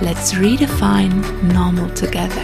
Let's 0.00 0.36
redefine 0.36 1.14
normal 1.52 1.92
together. 1.94 2.42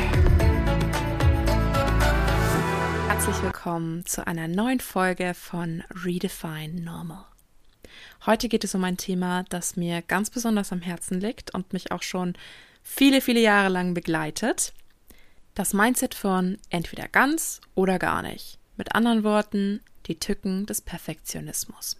Herzlich 3.09 3.43
willkommen 3.43 4.05
zu 4.05 4.27
einer 4.27 4.49
neuen 4.49 4.81
Folge 4.81 5.35
von 5.35 5.83
Redefine 6.05 6.81
Normal. 6.81 7.25
Heute 8.27 8.49
geht 8.49 8.65
es 8.65 8.75
um 8.75 8.85
ein 8.85 8.97
Thema, 8.97 9.45
das 9.49 9.77
mir 9.77 10.03
ganz 10.03 10.31
besonders 10.31 10.73
am 10.73 10.83
Herzen 10.83 11.21
liegt 11.21 11.55
und 11.55 11.73
mich 11.73 11.93
auch 11.93 12.03
schon 12.03 12.35
viele, 12.83 13.21
viele 13.21 13.41
Jahre 13.41 13.69
lang 13.69 13.95
begleitet. 13.95 14.73
Das 15.55 15.73
Mindset 15.73 16.15
von 16.15 16.59
entweder 16.71 17.09
ganz 17.09 17.61
oder 17.75 17.99
gar 17.99 18.23
nicht. 18.23 18.59
Mit 18.77 18.95
anderen 18.95 19.25
Worten, 19.25 19.81
die 20.07 20.19
Tücken 20.21 20.67
des 20.67 20.81
Perfektionismus. 20.81 21.97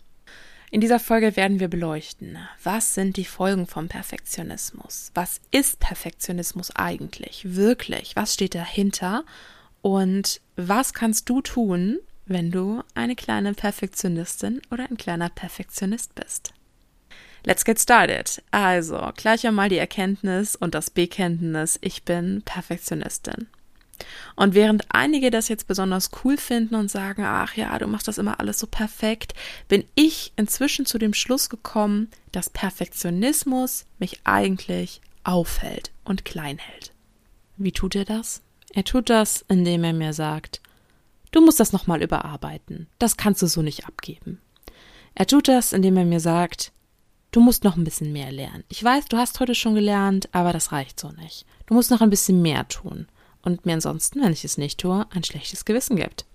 In 0.71 0.83
dieser 0.83 1.01
Folge 1.01 1.35
werden 1.37 1.61
wir 1.61 1.69
beleuchten, 1.69 2.37
was 2.63 2.95
sind 2.95 3.17
die 3.17 3.25
Folgen 3.25 3.67
vom 3.67 3.89
Perfektionismus? 3.89 5.11
Was 5.15 5.41
ist 5.51 5.81
Perfektionismus 5.81 6.77
eigentlich? 6.77 7.55
Wirklich? 7.57 8.15
Was 8.17 8.35
steht 8.35 8.55
dahinter? 8.55 9.25
Und 9.81 10.43
was 10.57 10.93
kannst 10.93 11.31
du 11.31 11.41
tun, 11.41 11.99
wenn 12.27 12.51
du 12.51 12.83
eine 12.95 13.17
kleine 13.17 13.55
Perfektionistin 13.55 14.61
oder 14.71 14.85
ein 14.91 14.99
kleiner 14.99 15.31
Perfektionist 15.31 16.15
bist? 16.15 16.53
Let's 17.45 17.65
get 17.65 17.81
started. 17.81 18.43
Also, 18.51 19.11
gleich 19.17 19.47
einmal 19.47 19.71
die 19.71 19.79
Erkenntnis 19.79 20.55
und 20.55 20.75
das 20.75 20.91
Bekenntnis, 20.91 21.79
ich 21.81 22.03
bin 22.03 22.43
Perfektionistin. 22.43 23.47
Und 24.37 24.55
während 24.55 24.85
einige 24.91 25.31
das 25.31 25.49
jetzt 25.49 25.67
besonders 25.67 26.11
cool 26.23 26.37
finden 26.37 26.75
und 26.75 26.91
sagen, 26.91 27.25
ach 27.25 27.55
ja, 27.57 27.77
du 27.79 27.87
machst 27.87 28.09
das 28.09 28.19
immer 28.19 28.41
alles 28.41 28.59
so 28.59 28.67
perfekt, 28.67 29.35
bin 29.69 29.85
ich 29.95 30.33
inzwischen 30.37 30.87
zu 30.87 30.99
dem 30.99 31.15
Schluss 31.15 31.49
gekommen, 31.49 32.09
dass 32.33 32.51
Perfektionismus 32.51 33.85
mich 33.99 34.21
eigentlich 34.25 35.01
aufhält 35.25 35.91
und 36.05 36.25
klein 36.25 36.59
hält. 36.59 36.93
Wie 37.57 37.73
tut 37.73 37.95
er 37.95 38.05
das? 38.05 38.43
Er 38.75 38.85
tut 38.85 39.11
das, 39.11 39.45
indem 39.49 39.83
er 39.85 39.93
mir 39.93 40.13
sagt, 40.13 40.61
du 41.33 41.41
musst 41.41 41.59
das 41.59 41.73
nochmal 41.73 42.03
überarbeiten, 42.03 42.87
das 42.99 43.17
kannst 43.17 43.43
du 43.43 43.47
so 43.47 43.63
nicht 43.63 43.87
abgeben. 43.87 44.41
Er 45.15 45.27
tut 45.27 45.49
das, 45.49 45.73
indem 45.73 45.97
er 45.97 46.05
mir 46.05 46.21
sagt, 46.21 46.71
du 47.33 47.41
musst 47.41 47.65
noch 47.65 47.77
ein 47.77 47.85
bisschen 47.85 48.13
mehr 48.13 48.31
lernen. 48.31 48.63
Ich 48.69 48.85
weiß, 48.85 49.07
du 49.07 49.17
hast 49.17 49.41
heute 49.41 49.55
schon 49.55 49.75
gelernt, 49.75 50.29
aber 50.33 50.53
das 50.53 50.71
reicht 50.71 51.01
so 51.01 51.11
nicht. 51.11 51.45
Du 51.67 51.75
musst 51.75 51.91
noch 51.91 52.01
ein 52.01 52.11
bisschen 52.11 52.41
mehr 52.41 52.69
tun 52.69 53.09
und 53.43 53.67
mir 53.67 53.75
ansonsten, 53.75 54.23
wenn 54.23 54.33
ich 54.33 54.45
es 54.45 54.59
nicht 54.59 54.81
tue, 54.81 55.07
ein 55.11 55.25
schlechtes 55.25 55.65
Gewissen 55.65 55.97
gibt. 55.97 56.27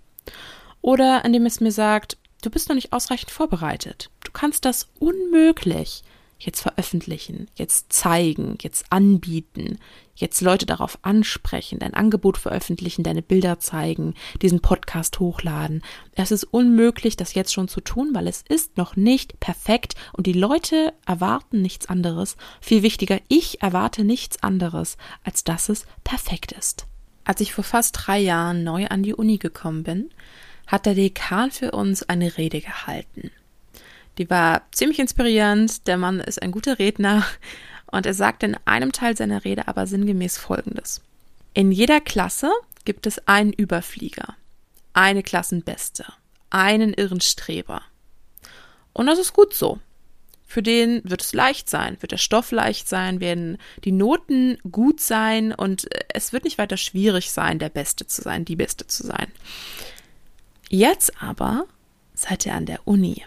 Oder 0.80 1.24
indem 1.24 1.46
es 1.46 1.60
mir 1.60 1.72
sagt, 1.72 2.18
du 2.42 2.50
bist 2.50 2.68
noch 2.68 2.74
nicht 2.74 2.92
ausreichend 2.92 3.30
vorbereitet. 3.30 4.10
Du 4.24 4.32
kannst 4.32 4.64
das 4.64 4.88
unmöglich 4.98 6.02
jetzt 6.38 6.60
veröffentlichen, 6.60 7.48
jetzt 7.54 7.92
zeigen, 7.92 8.58
jetzt 8.60 8.86
anbieten, 8.90 9.78
jetzt 10.14 10.40
Leute 10.40 10.66
darauf 10.66 10.98
ansprechen, 11.02 11.78
dein 11.78 11.94
Angebot 11.94 12.38
veröffentlichen, 12.38 13.02
deine 13.02 13.22
Bilder 13.22 13.58
zeigen, 13.58 14.14
diesen 14.42 14.60
Podcast 14.60 15.20
hochladen. 15.20 15.82
Es 16.14 16.30
ist 16.30 16.44
unmöglich, 16.44 17.16
das 17.16 17.34
jetzt 17.34 17.52
schon 17.52 17.68
zu 17.68 17.80
tun, 17.80 18.10
weil 18.12 18.26
es 18.26 18.42
ist 18.42 18.76
noch 18.76 18.96
nicht 18.96 19.40
perfekt 19.40 19.94
und 20.12 20.26
die 20.26 20.32
Leute 20.32 20.92
erwarten 21.06 21.62
nichts 21.62 21.86
anderes. 21.86 22.36
Viel 22.60 22.82
wichtiger, 22.82 23.20
ich 23.28 23.62
erwarte 23.62 24.04
nichts 24.04 24.42
anderes, 24.42 24.96
als 25.24 25.44
dass 25.44 25.68
es 25.68 25.86
perfekt 26.04 26.52
ist. 26.52 26.86
Als 27.24 27.40
ich 27.40 27.54
vor 27.54 27.64
fast 27.64 27.96
drei 27.98 28.18
Jahren 28.18 28.64
neu 28.64 28.86
an 28.86 29.02
die 29.02 29.14
Uni 29.14 29.38
gekommen 29.38 29.82
bin, 29.82 30.10
hat 30.66 30.86
der 30.86 30.94
Dekan 30.94 31.50
für 31.50 31.72
uns 31.72 32.02
eine 32.02 32.36
Rede 32.36 32.60
gehalten. 32.60 33.30
Die 34.18 34.30
war 34.30 34.62
ziemlich 34.72 34.98
inspirierend, 34.98 35.86
der 35.86 35.96
Mann 35.96 36.20
ist 36.20 36.40
ein 36.40 36.52
guter 36.52 36.78
Redner 36.78 37.24
und 37.86 38.06
er 38.06 38.14
sagte 38.14 38.46
in 38.46 38.56
einem 38.64 38.92
Teil 38.92 39.16
seiner 39.16 39.44
Rede 39.44 39.68
aber 39.68 39.86
sinngemäß 39.86 40.38
Folgendes. 40.38 41.00
In 41.52 41.72
jeder 41.72 42.00
Klasse 42.00 42.50
gibt 42.84 43.06
es 43.06 43.26
einen 43.26 43.52
Überflieger, 43.52 44.34
eine 44.92 45.22
Klassenbeste, 45.22 46.04
einen 46.50 46.92
irren 46.92 47.20
Streber. 47.20 47.82
Und 48.92 49.06
das 49.06 49.18
ist 49.18 49.32
gut 49.32 49.54
so. 49.54 49.78
Für 50.46 50.62
den 50.62 51.00
wird 51.04 51.22
es 51.22 51.32
leicht 51.32 51.68
sein, 51.68 51.96
wird 52.00 52.12
der 52.12 52.18
Stoff 52.18 52.52
leicht 52.52 52.88
sein, 52.88 53.20
werden 53.20 53.58
die 53.84 53.92
Noten 53.92 54.58
gut 54.70 55.00
sein 55.00 55.52
und 55.52 55.88
es 56.08 56.32
wird 56.32 56.44
nicht 56.44 56.58
weiter 56.58 56.76
schwierig 56.76 57.32
sein, 57.32 57.58
der 57.58 57.70
Beste 57.70 58.06
zu 58.06 58.22
sein, 58.22 58.44
die 58.44 58.56
Beste 58.56 58.86
zu 58.86 59.04
sein. 59.04 59.32
Jetzt 60.68 61.20
aber 61.22 61.66
seid 62.14 62.46
ihr 62.46 62.54
an 62.54 62.66
der 62.66 62.86
Uni. 62.86 63.24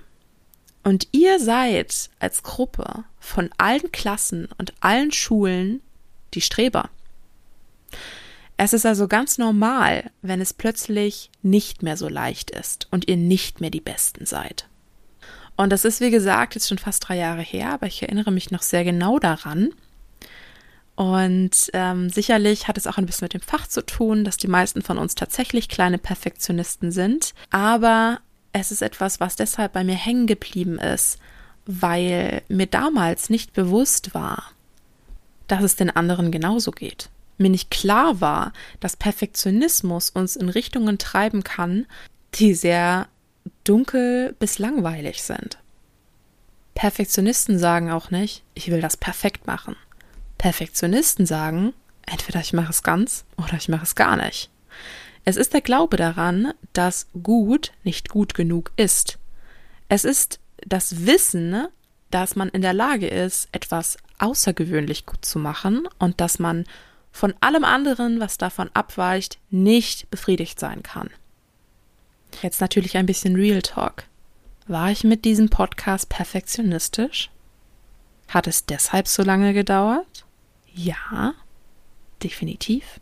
Und 0.83 1.09
ihr 1.11 1.39
seid 1.39 2.09
als 2.19 2.43
Gruppe 2.43 3.03
von 3.19 3.49
allen 3.57 3.91
Klassen 3.91 4.47
und 4.57 4.73
allen 4.79 5.11
Schulen 5.11 5.81
die 6.33 6.41
Streber. 6.41 6.89
Es 8.55 8.73
ist 8.73 8.85
also 8.85 9.07
ganz 9.07 9.37
normal, 9.37 10.11
wenn 10.21 10.39
es 10.41 10.53
plötzlich 10.53 11.29
nicht 11.41 11.83
mehr 11.83 11.97
so 11.97 12.07
leicht 12.07 12.51
ist 12.51 12.87
und 12.89 13.07
ihr 13.07 13.17
nicht 13.17 13.59
mehr 13.59 13.69
die 13.69 13.81
Besten 13.81 14.25
seid. 14.25 14.67
Und 15.57 15.71
das 15.71 15.85
ist, 15.85 15.99
wie 15.99 16.11
gesagt, 16.11 16.55
jetzt 16.55 16.69
schon 16.69 16.77
fast 16.77 17.07
drei 17.07 17.17
Jahre 17.17 17.41
her, 17.41 17.71
aber 17.71 17.87
ich 17.87 18.03
erinnere 18.03 18.31
mich 18.31 18.51
noch 18.51 18.61
sehr 18.61 18.83
genau 18.83 19.19
daran. 19.19 19.71
Und 20.95 21.69
ähm, 21.73 22.09
sicherlich 22.09 22.67
hat 22.67 22.77
es 22.77 22.87
auch 22.87 22.97
ein 22.97 23.05
bisschen 23.05 23.25
mit 23.25 23.33
dem 23.33 23.41
Fach 23.41 23.67
zu 23.67 23.85
tun, 23.85 24.23
dass 24.23 24.37
die 24.37 24.47
meisten 24.47 24.81
von 24.81 24.97
uns 24.97 25.15
tatsächlich 25.15 25.67
kleine 25.67 25.97
Perfektionisten 25.97 26.91
sind. 26.91 27.33
Aber 27.49 28.19
es 28.53 28.71
ist 28.71 28.81
etwas, 28.81 29.19
was 29.19 29.35
deshalb 29.35 29.73
bei 29.73 29.83
mir 29.83 29.95
hängen 29.95 30.27
geblieben 30.27 30.79
ist, 30.79 31.19
weil 31.65 32.41
mir 32.47 32.67
damals 32.67 33.29
nicht 33.29 33.53
bewusst 33.53 34.13
war, 34.13 34.51
dass 35.47 35.63
es 35.63 35.75
den 35.75 35.89
anderen 35.89 36.31
genauso 36.31 36.71
geht. 36.71 37.09
Mir 37.37 37.49
nicht 37.49 37.69
klar 37.69 38.21
war, 38.21 38.53
dass 38.79 38.95
Perfektionismus 38.95 40.09
uns 40.09 40.35
in 40.35 40.49
Richtungen 40.49 40.97
treiben 40.97 41.43
kann, 41.43 41.85
die 42.35 42.53
sehr 42.53 43.07
dunkel 43.67 44.35
bis 44.39 44.59
langweilig 44.59 45.23
sind. 45.23 45.57
Perfektionisten 46.73 47.57
sagen 47.57 47.91
auch 47.91 48.11
nicht, 48.11 48.43
ich 48.53 48.69
will 48.69 48.81
das 48.81 48.97
perfekt 48.97 49.47
machen. 49.47 49.75
Perfektionisten 50.37 51.25
sagen, 51.25 51.73
entweder 52.05 52.39
ich 52.39 52.53
mache 52.53 52.69
es 52.69 52.83
ganz 52.83 53.25
oder 53.37 53.55
ich 53.55 53.69
mache 53.69 53.83
es 53.83 53.95
gar 53.95 54.15
nicht. 54.15 54.49
Es 55.25 55.35
ist 55.35 55.53
der 55.53 55.61
Glaube 55.61 55.97
daran, 55.97 56.53
dass 56.73 57.07
gut 57.21 57.73
nicht 57.83 58.09
gut 58.09 58.33
genug 58.33 58.71
ist. 58.77 59.17
Es 59.89 60.05
ist 60.05 60.39
das 60.65 61.05
Wissen, 61.05 61.67
dass 62.11 62.35
man 62.35 62.49
in 62.49 62.61
der 62.61 62.73
Lage 62.73 63.07
ist, 63.07 63.49
etwas 63.51 63.97
außergewöhnlich 64.19 65.05
gut 65.05 65.25
zu 65.25 65.39
machen 65.39 65.87
und 65.99 66.21
dass 66.21 66.39
man 66.39 66.65
von 67.11 67.33
allem 67.41 67.63
anderen, 67.63 68.19
was 68.19 68.37
davon 68.37 68.69
abweicht, 68.73 69.39
nicht 69.49 70.09
befriedigt 70.11 70.59
sein 70.59 70.83
kann. 70.83 71.09
Jetzt 72.41 72.61
natürlich 72.61 72.97
ein 72.97 73.05
bisschen 73.05 73.35
Real 73.35 73.61
Talk. 73.61 74.03
War 74.67 74.91
ich 74.91 75.03
mit 75.03 75.25
diesem 75.25 75.49
Podcast 75.49 76.09
perfektionistisch? 76.09 77.29
Hat 78.27 78.47
es 78.47 78.65
deshalb 78.65 79.07
so 79.07 79.23
lange 79.23 79.53
gedauert? 79.53 80.25
Ja, 80.73 81.33
definitiv. 82.21 82.99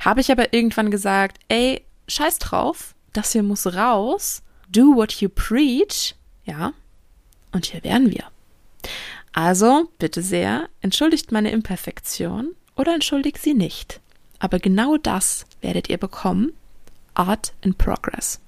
Habe 0.00 0.20
ich 0.20 0.30
aber 0.30 0.52
irgendwann 0.52 0.90
gesagt, 0.90 1.38
ey, 1.48 1.84
scheiß 2.08 2.38
drauf, 2.38 2.94
das 3.12 3.32
hier 3.32 3.42
muss 3.42 3.66
raus, 3.74 4.42
do 4.68 4.94
what 4.94 5.12
you 5.20 5.28
preach, 5.28 6.14
ja, 6.44 6.72
und 7.52 7.66
hier 7.66 7.82
wären 7.84 8.10
wir. 8.10 8.24
Also, 9.32 9.88
bitte 9.98 10.22
sehr, 10.22 10.68
entschuldigt 10.80 11.32
meine 11.32 11.50
Imperfektion 11.50 12.54
oder 12.76 12.94
entschuldigt 12.94 13.38
sie 13.38 13.54
nicht. 13.54 14.00
Aber 14.38 14.58
genau 14.58 14.96
das 14.96 15.46
werdet 15.60 15.88
ihr 15.88 15.98
bekommen, 15.98 16.52
Art 17.14 17.52
in 17.60 17.74
Progress. 17.74 18.40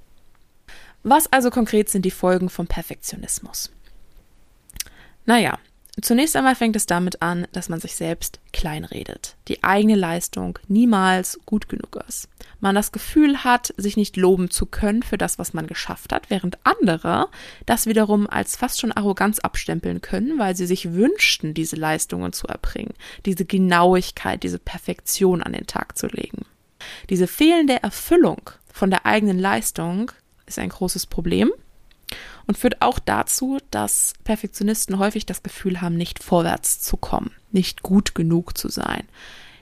Was 1.02 1.30
also 1.32 1.50
konkret 1.50 1.88
sind 1.88 2.04
die 2.04 2.10
Folgen 2.10 2.48
vom 2.48 2.66
Perfektionismus? 2.66 3.70
Naja, 5.26 5.58
Zunächst 6.02 6.34
einmal 6.34 6.56
fängt 6.56 6.74
es 6.74 6.86
damit 6.86 7.22
an, 7.22 7.46
dass 7.52 7.68
man 7.68 7.78
sich 7.78 7.94
selbst 7.94 8.40
kleinredet, 8.52 9.36
die 9.46 9.62
eigene 9.62 9.94
Leistung 9.94 10.58
niemals 10.66 11.38
gut 11.46 11.68
genug 11.68 12.02
ist. 12.08 12.28
Man 12.58 12.74
das 12.74 12.90
Gefühl 12.90 13.44
hat, 13.44 13.72
sich 13.76 13.96
nicht 13.96 14.16
loben 14.16 14.50
zu 14.50 14.66
können 14.66 15.04
für 15.04 15.18
das, 15.18 15.38
was 15.38 15.54
man 15.54 15.68
geschafft 15.68 16.12
hat, 16.12 16.30
während 16.30 16.58
andere 16.64 17.28
das 17.64 17.86
wiederum 17.86 18.28
als 18.28 18.56
fast 18.56 18.80
schon 18.80 18.90
Arroganz 18.90 19.38
abstempeln 19.38 20.00
können, 20.00 20.36
weil 20.36 20.56
sie 20.56 20.66
sich 20.66 20.94
wünschten, 20.94 21.54
diese 21.54 21.76
Leistungen 21.76 22.32
zu 22.32 22.48
erbringen, 22.48 22.94
diese 23.24 23.44
Genauigkeit, 23.44 24.42
diese 24.42 24.58
Perfektion 24.58 25.44
an 25.44 25.52
den 25.52 25.68
Tag 25.68 25.96
zu 25.96 26.08
legen. 26.08 26.44
Diese 27.10 27.26
fehlende 27.26 27.82
Erfüllung 27.82 28.50
von 28.72 28.90
der 28.90 29.06
eigenen 29.06 29.38
Leistung 29.38 30.10
ist 30.46 30.58
ein 30.58 30.68
großes 30.68 31.06
Problem 31.06 31.52
und 32.46 32.58
führt 32.58 32.82
auch 32.82 32.98
dazu, 32.98 33.58
dass 33.70 34.14
Perfektionisten 34.24 34.98
häufig 34.98 35.26
das 35.26 35.42
Gefühl 35.42 35.80
haben, 35.80 35.96
nicht 35.96 36.22
vorwärts 36.22 36.80
zu 36.80 36.96
kommen, 36.96 37.30
nicht 37.52 37.82
gut 37.82 38.14
genug 38.14 38.56
zu 38.58 38.68
sein. 38.68 39.04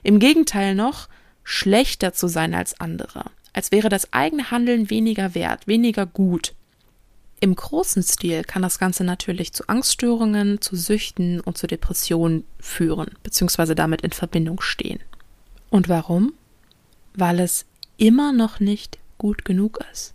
Im 0.03 0.19
Gegenteil 0.19 0.75
noch, 0.75 1.09
schlechter 1.45 2.13
zu 2.13 2.29
sein 2.29 2.55
als 2.55 2.81
andere, 2.81 3.27
als 3.53 3.73
wäre 3.73 3.89
das 3.89 4.13
eigene 4.13 4.51
Handeln 4.51 4.91
weniger 4.91 5.35
wert, 5.35 5.67
weniger 5.67 6.07
gut. 6.07 6.55
Im 7.41 7.57
großen 7.57 8.05
Stil 8.05 8.45
kann 8.45 8.63
das 8.63 8.79
Ganze 8.79 9.03
natürlich 9.03 9.53
zu 9.53 9.67
Angststörungen, 9.67 10.61
zu 10.61 10.77
Süchten 10.77 11.41
und 11.41 11.59
zu 11.59 11.67
Depressionen 11.67 12.45
führen, 12.61 13.11
beziehungsweise 13.25 13.75
damit 13.75 14.03
in 14.03 14.13
Verbindung 14.13 14.61
stehen. 14.61 15.01
Und 15.69 15.89
warum? 15.89 16.35
Weil 17.15 17.41
es 17.41 17.67
immer 17.97 18.33
noch 18.33 18.61
nicht 18.61 18.99
gut 19.19 19.45
genug 19.45 19.79
ist. 19.93 20.15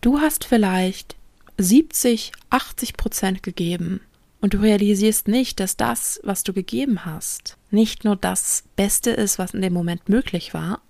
Du 0.00 0.20
hast 0.20 0.44
vielleicht 0.44 1.16
70, 1.58 2.32
80 2.50 2.96
Prozent 2.96 3.42
gegeben 3.42 4.00
und 4.40 4.54
du 4.54 4.58
realisierst 4.58 5.26
nicht, 5.26 5.58
dass 5.58 5.76
das, 5.76 6.20
was 6.22 6.44
du 6.44 6.52
gegeben 6.52 7.04
hast, 7.04 7.56
nicht 7.70 8.04
nur 8.04 8.16
das 8.16 8.64
Beste 8.76 9.10
ist, 9.10 9.38
was 9.38 9.54
in 9.54 9.62
dem 9.62 9.72
Moment 9.72 10.08
möglich 10.08 10.52
war, 10.52 10.82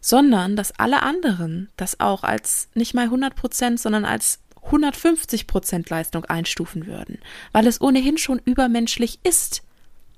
sondern 0.00 0.56
dass 0.56 0.78
alle 0.78 1.02
anderen 1.02 1.68
das 1.76 2.00
auch 2.00 2.22
als 2.22 2.68
nicht 2.74 2.94
mal 2.94 3.06
100 3.06 3.34
Prozent, 3.34 3.80
sondern 3.80 4.04
als 4.04 4.38
150 4.62 5.46
Prozent 5.46 5.90
Leistung 5.90 6.24
einstufen 6.24 6.86
würden, 6.86 7.18
weil 7.52 7.66
es 7.66 7.80
ohnehin 7.80 8.18
schon 8.18 8.40
übermenschlich 8.44 9.18
ist, 9.24 9.62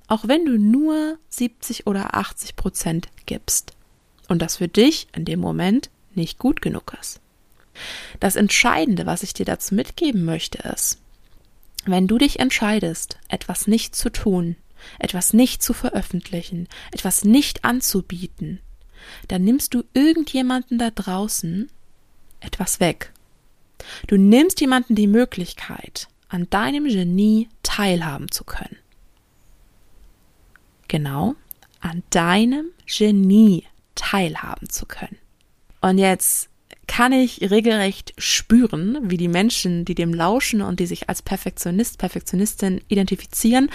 auch 0.06 0.28
wenn 0.28 0.44
du 0.44 0.58
nur 0.58 1.18
70 1.30 1.86
oder 1.86 2.14
80 2.14 2.56
Prozent 2.56 3.08
gibst 3.24 3.72
und 4.28 4.40
das 4.40 4.56
für 4.56 4.68
dich 4.68 5.08
in 5.14 5.24
dem 5.24 5.40
Moment 5.40 5.90
nicht 6.14 6.38
gut 6.38 6.62
genug 6.62 6.94
ist. 7.00 7.20
Das 8.20 8.36
Entscheidende, 8.36 9.06
was 9.06 9.22
ich 9.22 9.34
dir 9.34 9.46
dazu 9.46 9.74
mitgeben 9.74 10.24
möchte, 10.24 10.58
ist, 10.68 10.98
wenn 11.84 12.06
du 12.06 12.18
dich 12.18 12.38
entscheidest, 12.38 13.18
etwas 13.28 13.66
nicht 13.66 13.96
zu 13.96 14.10
tun, 14.10 14.56
etwas 14.98 15.32
nicht 15.32 15.62
zu 15.62 15.72
veröffentlichen, 15.72 16.68
etwas 16.92 17.24
nicht 17.24 17.64
anzubieten, 17.64 18.60
dann 19.28 19.42
nimmst 19.42 19.74
du 19.74 19.82
irgendjemanden 19.94 20.78
da 20.78 20.90
draußen 20.90 21.68
etwas 22.40 22.80
weg. 22.80 23.12
Du 24.06 24.16
nimmst 24.16 24.60
jemanden 24.60 24.94
die 24.94 25.06
Möglichkeit, 25.08 26.08
an 26.28 26.48
deinem 26.50 26.84
Genie 26.84 27.48
teilhaben 27.62 28.30
zu 28.30 28.44
können. 28.44 28.76
Genau, 30.88 31.34
an 31.80 32.02
deinem 32.10 32.66
Genie 32.86 33.64
teilhaben 33.94 34.68
zu 34.68 34.86
können. 34.86 35.18
Und 35.80 35.98
jetzt 35.98 36.48
kann 36.86 37.12
ich 37.12 37.40
regelrecht 37.50 38.12
spüren, 38.18 38.98
wie 39.02 39.16
die 39.16 39.28
Menschen, 39.28 39.84
die 39.84 39.94
dem 39.94 40.12
lauschen 40.12 40.62
und 40.62 40.80
die 40.80 40.86
sich 40.86 41.08
als 41.08 41.22
Perfektionist, 41.22 41.98
Perfektionistin 41.98 42.80
identifizieren, 42.88 43.70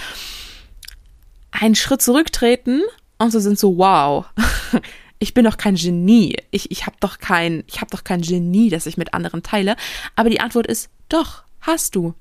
einen 1.51 1.75
Schritt 1.75 2.01
zurücktreten 2.01 2.83
und 3.17 3.31
so 3.31 3.39
sind 3.39 3.57
so, 3.57 3.77
wow, 3.77 4.25
ich 5.19 5.33
bin 5.33 5.45
doch 5.45 5.57
kein 5.57 5.75
Genie. 5.75 6.35
Ich, 6.51 6.69
ich 6.71 6.85
habe 6.85 6.97
doch 6.99 7.17
kein, 7.19 7.63
ich 7.67 7.81
habe 7.81 7.89
doch 7.91 8.03
kein 8.03 8.21
Genie, 8.21 8.69
das 8.69 8.85
ich 8.85 8.97
mit 8.97 9.13
anderen 9.13 9.43
teile. 9.43 9.75
Aber 10.15 10.29
die 10.29 10.39
Antwort 10.39 10.67
ist, 10.67 10.89
doch, 11.09 11.43
hast 11.61 11.95
du. 11.95 12.13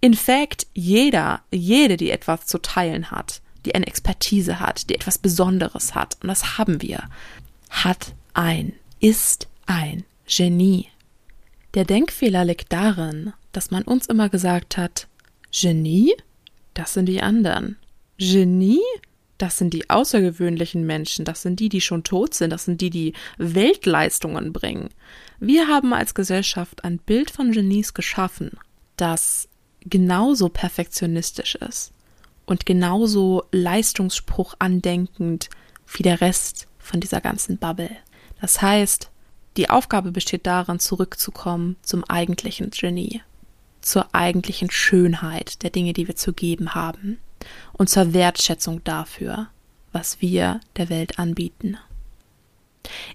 In 0.00 0.14
fact, 0.14 0.66
jeder, 0.74 1.42
jede, 1.50 1.96
die 1.96 2.10
etwas 2.10 2.46
zu 2.46 2.58
teilen 2.58 3.10
hat, 3.10 3.40
die 3.64 3.74
eine 3.74 3.86
Expertise 3.86 4.60
hat, 4.60 4.88
die 4.88 4.94
etwas 4.94 5.18
Besonderes 5.18 5.94
hat, 5.94 6.16
und 6.22 6.28
das 6.28 6.58
haben 6.58 6.82
wir, 6.82 7.08
hat 7.70 8.14
ein, 8.34 8.74
ist 9.00 9.48
ein 9.66 10.04
Genie. 10.26 10.88
Der 11.74 11.84
Denkfehler 11.84 12.44
liegt 12.44 12.72
darin, 12.72 13.32
dass 13.52 13.70
man 13.70 13.82
uns 13.82 14.06
immer 14.06 14.28
gesagt 14.28 14.76
hat, 14.76 15.08
Genie? 15.50 16.14
Das 16.74 16.94
sind 16.94 17.06
die 17.06 17.20
anderen. 17.20 17.76
Genie? 18.18 18.80
Das 19.38 19.58
sind 19.58 19.74
die 19.74 19.90
außergewöhnlichen 19.90 20.86
Menschen, 20.86 21.24
das 21.24 21.42
sind 21.42 21.58
die, 21.58 21.68
die 21.68 21.80
schon 21.80 22.04
tot 22.04 22.34
sind, 22.34 22.50
das 22.50 22.66
sind 22.66 22.80
die, 22.80 22.90
die 22.90 23.14
Weltleistungen 23.36 24.52
bringen. 24.52 24.90
Wir 25.40 25.66
haben 25.66 25.92
als 25.92 26.14
Gesellschaft 26.14 26.84
ein 26.84 26.98
Bild 26.98 27.32
von 27.32 27.50
Genies 27.50 27.94
geschaffen, 27.94 28.52
das 28.96 29.48
genauso 29.80 30.48
perfektionistisch 30.48 31.56
ist 31.56 31.93
und 32.46 32.66
genauso 32.66 33.44
Leistungsspruch 33.52 34.54
andenkend 34.58 35.48
wie 35.86 36.02
der 36.02 36.20
Rest 36.20 36.66
von 36.78 37.00
dieser 37.00 37.20
ganzen 37.20 37.58
Bubble. 37.58 37.90
Das 38.40 38.60
heißt, 38.60 39.10
die 39.56 39.70
Aufgabe 39.70 40.10
besteht 40.10 40.46
darin, 40.46 40.80
zurückzukommen 40.80 41.76
zum 41.82 42.04
eigentlichen 42.04 42.70
Genie, 42.70 43.22
zur 43.80 44.14
eigentlichen 44.14 44.70
Schönheit 44.70 45.62
der 45.62 45.70
Dinge, 45.70 45.92
die 45.92 46.08
wir 46.08 46.16
zu 46.16 46.32
geben 46.32 46.74
haben 46.74 47.18
und 47.72 47.88
zur 47.88 48.12
Wertschätzung 48.12 48.82
dafür, 48.84 49.48
was 49.92 50.20
wir 50.20 50.60
der 50.76 50.88
Welt 50.88 51.18
anbieten. 51.18 51.78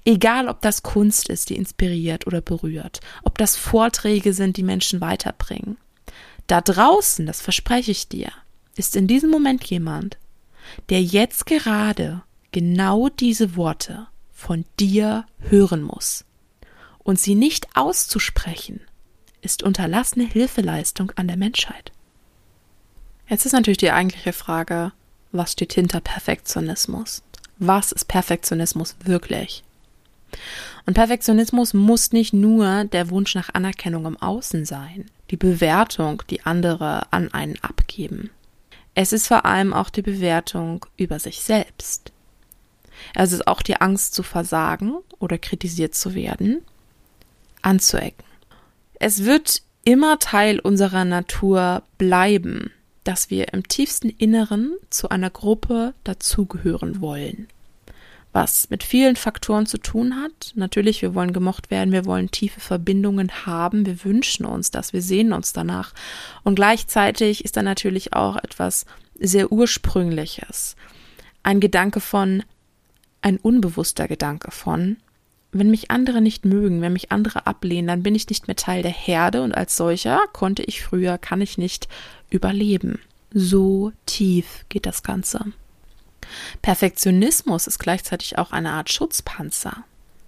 Egal, 0.06 0.48
ob 0.48 0.62
das 0.62 0.82
Kunst 0.82 1.30
ist, 1.30 1.50
die 1.50 1.56
inspiriert 1.56 2.26
oder 2.26 2.42
berührt, 2.42 3.02
ob 3.24 3.38
das 3.38 3.56
Vorträge 3.56 4.34
sind, 4.34 4.58
die 4.58 4.64
Menschen 4.64 5.02
weiterbringen. 5.02 5.78
Da 6.48 6.62
draußen, 6.62 7.26
das 7.28 7.42
verspreche 7.42 7.92
ich 7.92 8.08
dir, 8.08 8.32
ist 8.80 8.96
in 8.96 9.08
diesem 9.08 9.30
Moment 9.30 9.66
jemand, 9.66 10.18
der 10.88 11.04
jetzt 11.04 11.46
gerade 11.46 12.24
genau 12.52 13.10
diese 13.10 13.58
Worte 13.58 14.08
von 14.34 14.64
dir 14.80 15.26
hören 15.40 15.84
muss 15.84 16.24
und 17.00 17.20
sie 17.20 17.36
nicht 17.36 17.68
auszusprechen, 17.76 18.80
ist 19.42 19.64
unterlassene 19.64 20.26
Hilfeleistung 20.26 21.12
an 21.18 21.28
der 21.28 21.36
Menschheit. 21.36 21.92
Jetzt 23.28 23.46
ist 23.46 23.52
natürlich 23.52 23.78
die 23.78 23.92
eigentliche 23.92 24.34
Frage, 24.34 24.94
was 25.34 25.52
steht 25.52 25.74
hinter 25.74 26.00
Perfektionismus? 26.00 27.22
Was 27.58 27.92
ist 27.92 28.08
Perfektionismus 28.08 28.96
wirklich? 29.04 29.64
Und 30.86 30.94
Perfektionismus 30.94 31.74
muss 31.74 32.14
nicht 32.14 32.34
nur 32.34 32.86
der 32.86 33.10
Wunsch 33.10 33.36
nach 33.36 33.54
Anerkennung 33.54 34.06
im 34.06 34.18
Außen 34.18 34.66
sein, 34.66 35.12
die 35.32 35.38
Bewertung, 35.38 36.24
die 36.30 36.44
andere 36.46 37.12
an 37.12 37.34
einen 37.34 37.62
abgeben. 37.62 38.32
Es 38.96 39.14
ist 39.14 39.28
vor 39.28 39.46
allem 39.46 39.74
auch 39.74 39.90
die 39.90 40.02
Bewertung 40.02 40.86
über 40.98 41.20
sich 41.20 41.42
selbst. 41.42 42.12
Es 43.16 43.32
ist 43.32 43.48
auch 43.48 43.62
die 43.62 43.80
Angst 43.80 44.14
zu 44.14 44.24
versagen 44.24 44.96
oder 45.20 45.38
kritisiert 45.38 45.96
zu 45.96 46.16
werden 46.16 46.62
anzuecken. 47.62 48.26
Es 48.96 49.26
wird 49.26 49.62
immer 49.84 50.20
Teil 50.20 50.60
unserer 50.60 51.06
Natur 51.06 51.84
bleiben, 51.98 52.72
dass 53.04 53.30
wir 53.30 53.54
im 53.54 53.68
tiefsten 53.68 54.10
Inneren 54.10 54.76
zu 54.90 55.10
einer 55.10 55.30
Gruppe 55.30 55.94
dazugehören 56.04 57.02
wollen. 57.02 57.48
Was 58.32 58.70
mit 58.70 58.84
vielen 58.84 59.16
Faktoren 59.16 59.66
zu 59.66 59.80
tun 59.80 60.16
hat. 60.16 60.54
Natürlich, 60.56 61.02
wir 61.02 61.16
wollen 61.16 61.34
gemocht 61.34 61.72
werden, 61.72 61.92
wir 61.92 62.06
wollen 62.06 62.30
tiefe 62.30 62.60
Verbindungen 62.60 63.46
haben, 63.46 63.86
wir 63.86 64.04
wünschen 64.04 64.46
uns 64.46 64.70
das, 64.70 64.94
wir 64.94 65.02
sehen 65.02 65.34
uns 65.34 65.52
danach. 65.52 65.94
Und 66.44 66.56
gleichzeitig 66.56 67.44
ist 67.44 67.58
da 67.58 67.64
natürlich 67.64 68.14
auch 68.14 68.36
etwas 68.38 68.86
sehr 69.20 69.52
Ursprüngliches. 69.52 70.76
Ein 71.42 71.60
Gedanke 71.60 72.00
von, 72.00 72.44
ein 73.22 73.38
unbewusster 73.38 74.08
Gedanke 74.08 74.52
von, 74.52 74.98
wenn 75.52 75.72
mich 75.72 75.90
andere 75.90 76.22
nicht 76.22 76.46
mögen, 76.46 76.82
wenn 76.82 76.94
mich 76.94 77.12
andere 77.12 77.48
ablehnen, 77.48 77.88
dann 77.88 78.04
bin 78.04 78.14
ich 78.14 78.30
nicht 78.30 78.48
mehr 78.48 78.56
Teil 78.56 78.84
der 78.84 78.92
Herde 78.92 79.42
und 79.42 79.54
als 79.54 79.76
solcher 79.76 80.22
konnte 80.32 80.64
ich 80.64 80.84
früher, 80.84 81.18
kann 81.18 81.42
ich 81.42 81.58
nicht 81.58 81.88
überleben. 82.30 83.00
So 83.34 83.92
tief 84.06 84.66
geht 84.70 84.86
das 84.86 85.02
Ganze. 85.02 85.46
Perfektionismus 86.62 87.68
ist 87.68 87.80
gleichzeitig 87.80 88.38
auch 88.38 88.52
eine 88.52 88.72
Art 88.72 88.92
Schutzpanzer, 88.92 89.84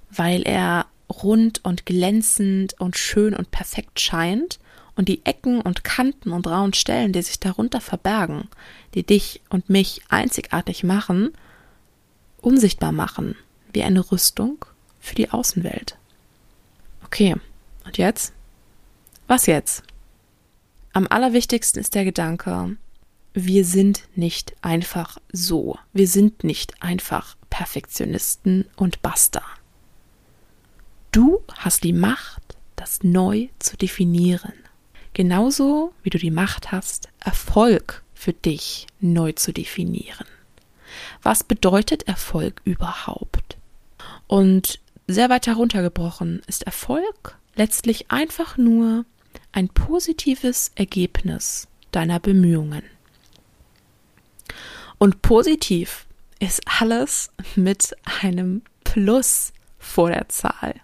weil 0.10 0.44
er 0.44 0.86
rund 1.10 1.64
und 1.64 1.86
glänzend 1.86 2.80
und 2.80 2.98
schön 2.98 3.34
und 3.34 3.52
perfekt 3.52 4.00
scheint 4.00 4.60
und 4.96 5.08
die 5.08 5.26
Ecken 5.26 5.62
und 5.62 5.84
Kanten 5.84 6.32
und 6.32 6.48
rauen 6.48 6.74
Stellen, 6.74 7.14
die 7.14 7.22
sich 7.22 7.40
darunter 7.40 7.82
verbergen, 7.82 8.50
die 8.94 9.04
dich 9.04 9.42
und 9.50 9.70
mich 9.70 10.02
einzigartig 10.10 10.84
machen, 10.84 11.34
unsichtbar 12.42 12.92
machen, 12.92 13.36
wie 13.74 13.84
eine 13.84 14.12
Rüstung 14.12 14.66
für 15.00 15.16
die 15.16 15.30
Außenwelt. 15.30 15.98
Okay, 17.06 17.36
und 17.86 17.98
jetzt? 17.98 18.34
Was 19.28 19.46
jetzt? 19.46 19.84
Am 20.94 21.08
allerwichtigsten 21.08 21.80
ist 21.80 21.96
der 21.96 22.04
Gedanke, 22.04 22.76
wir 23.34 23.66
sind 23.66 24.08
nicht 24.16 24.56
einfach 24.62 25.18
so. 25.32 25.78
Wir 25.94 26.08
sind 26.08 26.44
nicht 26.44 26.82
einfach 26.82 27.36
Perfektionisten 27.50 28.66
und 28.76 29.02
basta. 29.02 29.42
Du 31.12 31.42
hast 31.56 31.84
die 31.84 31.94
Macht, 31.94 32.58
das 32.76 33.04
neu 33.04 33.50
zu 33.60 33.78
definieren. 33.78 34.54
Genauso 35.14 35.94
wie 36.04 36.10
du 36.10 36.18
die 36.18 36.32
Macht 36.32 36.72
hast, 36.72 37.10
Erfolg 37.20 38.04
für 38.14 38.34
dich 38.34 38.88
neu 39.00 39.34
zu 39.34 39.52
definieren. 39.52 40.26
Was 41.22 41.44
bedeutet 41.44 42.04
Erfolg 42.04 42.62
überhaupt? 42.64 43.58
Und 44.28 44.80
sehr 45.08 45.30
weit 45.30 45.48
heruntergebrochen 45.48 46.42
ist 46.48 46.64
Erfolg 46.64 47.38
letztlich 47.56 48.12
einfach 48.12 48.58
nur 48.58 49.06
ein 49.52 49.68
positives 49.68 50.72
Ergebnis 50.76 51.68
deiner 51.92 52.20
Bemühungen. 52.20 52.84
Und 55.02 55.24
positiv 55.24 56.06
ist 56.38 56.62
alles 56.80 57.32
mit 57.56 57.96
einem 58.22 58.62
Plus 58.84 59.52
vor 59.80 60.12
der 60.12 60.30
Zahl. 60.30 60.76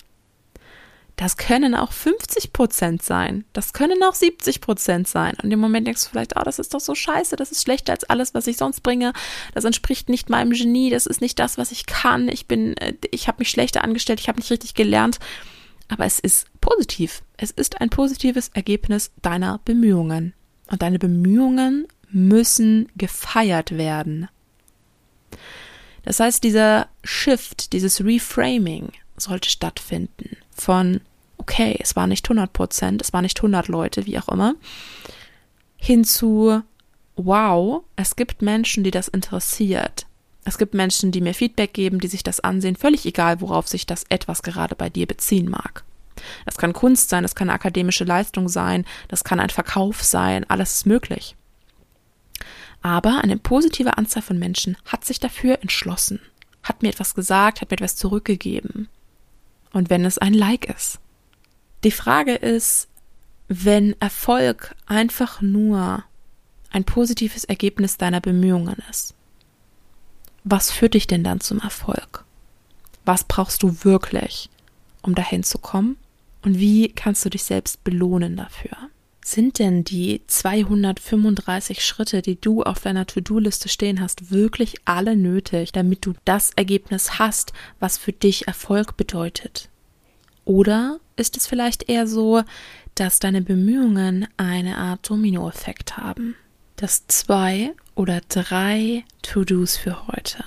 Das 1.18 1.38
können 1.38 1.76
auch 1.76 1.92
50 1.92 2.52
Prozent 2.52 3.04
sein. 3.04 3.46
Das 3.54 3.74
können 3.74 4.02
auch 4.02 4.16
70 4.16 4.60
Prozent 4.60 5.08
sein. 5.08 5.36
Und 5.44 5.52
im 5.52 5.60
Moment 5.60 5.86
denkst 5.86 6.04
du 6.04 6.10
vielleicht, 6.10 6.36
oh, 6.36 6.42
das 6.44 6.58
ist 6.58 6.74
doch 6.74 6.80
so 6.80 6.96
scheiße, 6.96 7.36
das 7.36 7.52
ist 7.52 7.62
schlechter 7.62 7.94
als 7.94 8.06
alles, 8.06 8.34
was 8.34 8.48
ich 8.48 8.58
sonst 8.58 8.82
bringe. 8.82 9.14
Das 9.54 9.66
entspricht 9.66 10.10
nicht 10.10 10.32
meinem 10.32 10.50
Genie, 10.50 10.90
das 10.90 11.06
ist 11.06 11.22
nicht 11.22 11.38
das, 11.38 11.60
was 11.60 11.72
ich 11.72 11.86
kann. 11.86 12.28
Ich 12.28 12.48
bin, 12.48 12.76
äh, 12.78 12.96
ich 13.12 13.28
habe 13.28 13.38
mich 13.38 13.52
schlechter 13.52 13.84
angestellt, 13.84 14.20
ich 14.20 14.30
habe 14.30 14.40
nicht 14.40 14.50
richtig 14.50 14.74
gelernt. 14.74 15.20
Aber 15.90 16.06
es 16.06 16.18
ist 16.18 16.48
positiv. 16.60 17.22
Es 17.38 17.52
ist 17.52 17.82
ein 17.82 17.92
positives 17.92 18.50
Ergebnis 18.56 19.12
deiner 19.22 19.60
Bemühungen. 19.64 20.34
Und 20.72 20.82
deine 20.82 20.98
Bemühungen 20.98 21.88
müssen 22.10 22.90
gefeiert 22.96 23.78
werden. 23.78 24.28
Das 26.04 26.20
heißt, 26.20 26.44
dieser 26.44 26.88
Shift, 27.04 27.74
dieses 27.74 28.04
Reframing 28.04 28.92
sollte 29.18 29.50
stattfinden 29.50 30.38
von, 30.56 31.02
okay, 31.38 31.78
es 31.80 31.96
war 31.96 32.08
nicht 32.08 32.26
100 32.26 32.54
Prozent, 32.54 33.02
es 33.02 33.14
war 33.14 33.22
nicht 33.22 33.38
100 33.40 33.68
Leute, 33.68 34.06
wie 34.06 34.18
auch 34.18 34.30
immer, 34.30 34.56
hin 35.76 36.04
zu, 36.04 36.62
wow, 37.16 37.84
es 37.96 38.16
gibt 38.16 38.42
Menschen, 38.42 38.84
die 38.84 38.92
das 38.92 39.08
interessiert. 39.08 40.06
Es 40.46 40.58
gibt 40.58 40.74
Menschen, 40.74 41.12
die 41.12 41.20
mir 41.20 41.34
Feedback 41.34 41.74
geben, 41.74 42.00
die 42.00 42.08
sich 42.08 42.24
das 42.24 42.40
ansehen, 42.40 42.78
völlig 42.78 43.06
egal, 43.06 43.42
worauf 43.42 43.68
sich 43.68 43.86
das 43.86 44.06
etwas 44.08 44.44
gerade 44.44 44.76
bei 44.76 44.90
dir 44.90 45.06
beziehen 45.06 45.50
mag. 45.50 45.84
Das 46.46 46.58
kann 46.58 46.74
Kunst 46.74 47.10
sein, 47.10 47.24
das 47.24 47.36
kann 47.36 47.50
eine 47.50 47.56
akademische 47.56 48.06
Leistung 48.06 48.48
sein, 48.48 48.86
das 49.10 49.26
kann 49.26 49.42
ein 49.42 49.50
Verkauf 49.50 50.04
sein, 50.04 50.50
alles 50.50 50.76
ist 50.76 50.86
möglich. 50.86 51.36
Aber 52.82 53.22
eine 53.24 53.38
positive 53.38 53.98
Anzahl 53.98 54.22
von 54.22 54.40
Menschen 54.40 54.78
hat 54.86 55.06
sich 55.06 55.20
dafür 55.20 55.62
entschlossen, 55.62 56.20
hat 56.64 56.82
mir 56.82 56.90
etwas 56.90 57.16
gesagt, 57.16 57.62
hat 57.62 57.72
mir 57.72 57.76
etwas 57.76 57.96
zurückgegeben. 57.96 58.88
Und 59.72 59.90
wenn 59.90 60.06
es 60.06 60.18
ein 60.18 60.34
Like 60.34 60.66
ist. 60.66 61.00
Die 61.84 61.92
Frage 61.92 62.34
ist, 62.34 62.88
wenn 63.48 64.00
Erfolg 64.02 64.76
einfach 64.86 65.42
nur 65.42 66.04
ein 66.72 66.84
positives 66.84 67.44
Ergebnis 67.44 67.98
deiner 67.98 68.22
Bemühungen 68.22 68.78
ist, 68.90 69.14
was 70.44 70.72
führt 70.72 70.94
dich 70.94 71.08
denn 71.08 71.24
dann 71.24 71.42
zum 71.42 71.60
Erfolg? 71.60 72.24
Was 73.06 73.24
brauchst 73.24 73.64
du 73.64 73.84
wirklich, 73.84 74.50
um 75.02 75.16
dahin 75.16 75.44
zu 75.44 75.58
kommen? 75.58 75.98
Und 76.42 76.60
wie 76.60 76.90
kannst 76.90 77.26
du 77.26 77.30
dich 77.30 77.44
selbst 77.44 77.84
belohnen 77.84 78.38
dafür? 78.38 78.78
Sind 79.28 79.60
denn 79.60 79.84
die 79.84 80.22
235 80.26 81.86
Schritte, 81.86 82.22
die 82.22 82.40
du 82.40 82.64
auf 82.64 82.80
deiner 82.80 83.06
To-Do-Liste 83.06 83.68
stehen 83.68 84.00
hast, 84.00 84.32
wirklich 84.32 84.76
alle 84.86 85.18
nötig, 85.18 85.74
damit 85.74 86.06
du 86.06 86.14
das 86.24 86.52
Ergebnis 86.52 87.20
hast, 87.20 87.52
was 87.82 87.98
für 87.98 88.14
dich 88.14 88.48
Erfolg 88.48 88.96
bedeutet? 88.96 89.68
Oder 90.46 91.02
ist 91.18 91.36
es 91.36 91.46
vielleicht 91.46 91.90
eher 91.90 92.08
so, 92.08 92.44
dass 92.96 93.20
deine 93.20 93.42
Bemühungen 93.42 94.30
eine 94.38 94.78
Art 94.78 95.10
Dominoeffekt 95.10 95.98
haben? 95.98 96.38
Dass 96.78 97.06
zwei 97.08 97.74
oder 97.96 98.22
drei 98.30 99.04
To-Dos 99.24 99.76
für 99.76 100.08
heute 100.08 100.46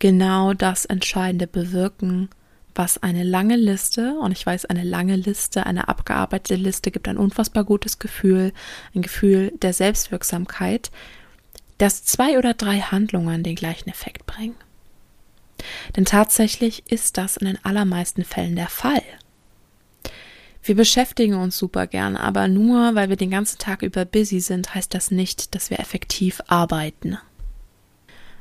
genau 0.00 0.52
das 0.52 0.84
Entscheidende 0.84 1.46
bewirken, 1.46 2.28
was 2.74 3.02
eine 3.02 3.22
lange 3.22 3.56
Liste, 3.56 4.14
und 4.18 4.32
ich 4.32 4.44
weiß, 4.44 4.66
eine 4.66 4.84
lange 4.84 5.16
Liste, 5.16 5.66
eine 5.66 5.88
abgearbeitete 5.88 6.60
Liste 6.60 6.90
gibt 6.90 7.08
ein 7.08 7.18
unfassbar 7.18 7.64
gutes 7.64 7.98
Gefühl, 7.98 8.52
ein 8.94 9.02
Gefühl 9.02 9.52
der 9.60 9.72
Selbstwirksamkeit, 9.72 10.90
dass 11.78 12.04
zwei 12.04 12.38
oder 12.38 12.54
drei 12.54 12.80
Handlungen 12.80 13.42
den 13.42 13.56
gleichen 13.56 13.88
Effekt 13.88 14.26
bringen. 14.26 14.56
Denn 15.96 16.04
tatsächlich 16.04 16.90
ist 16.90 17.18
das 17.18 17.36
in 17.36 17.46
den 17.46 17.64
allermeisten 17.64 18.24
Fällen 18.24 18.56
der 18.56 18.68
Fall. 18.68 19.02
Wir 20.64 20.76
beschäftigen 20.76 21.34
uns 21.34 21.58
super 21.58 21.86
gern, 21.88 22.16
aber 22.16 22.46
nur 22.46 22.94
weil 22.94 23.08
wir 23.08 23.16
den 23.16 23.30
ganzen 23.30 23.58
Tag 23.58 23.82
über 23.82 24.04
busy 24.04 24.40
sind, 24.40 24.74
heißt 24.74 24.94
das 24.94 25.10
nicht, 25.10 25.54
dass 25.54 25.70
wir 25.70 25.80
effektiv 25.80 26.40
arbeiten. 26.46 27.18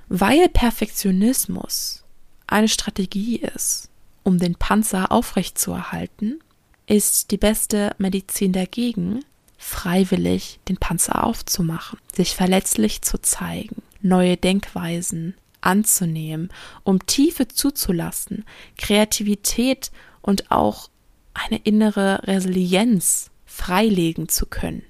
Weil 0.07 0.47
Perfektionismus 0.49 2.03
eine 2.45 2.67
Strategie 2.67 3.37
ist, 3.37 3.90
um 4.23 4.37
den 4.37 4.55
Panzer 4.55 5.11
aufrechtzuerhalten, 5.11 6.39
ist 6.87 7.31
die 7.31 7.37
beste 7.37 7.95
Medizin 7.97 8.53
dagegen, 8.53 9.23
freiwillig 9.57 10.59
den 10.67 10.77
Panzer 10.77 11.23
aufzumachen, 11.23 11.99
sich 12.13 12.35
verletzlich 12.35 13.01
zu 13.01 13.21
zeigen, 13.21 13.81
neue 14.01 14.37
Denkweisen 14.37 15.35
anzunehmen, 15.61 16.49
um 16.83 17.05
Tiefe 17.05 17.47
zuzulassen, 17.47 18.45
Kreativität 18.77 19.91
und 20.21 20.51
auch 20.51 20.89
eine 21.33 21.59
innere 21.59 22.21
Resilienz 22.23 23.29
freilegen 23.45 24.27
zu 24.27 24.45
können. 24.45 24.83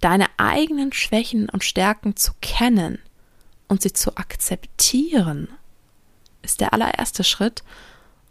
Deine 0.00 0.26
eigenen 0.36 0.92
Schwächen 0.92 1.48
und 1.48 1.64
Stärken 1.64 2.16
zu 2.16 2.32
kennen 2.40 2.98
und 3.66 3.82
sie 3.82 3.92
zu 3.92 4.16
akzeptieren, 4.16 5.48
ist 6.42 6.60
der 6.60 6.72
allererste 6.72 7.24
Schritt, 7.24 7.64